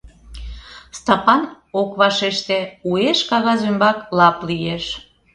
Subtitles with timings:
[0.97, 1.41] Стапан
[1.81, 2.59] ок вашеште,
[2.89, 4.85] уэш кагаз ӱмбак лап лиеш.